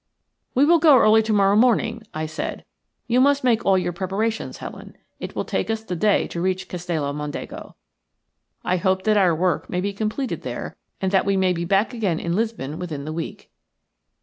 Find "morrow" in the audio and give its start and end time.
1.31-1.55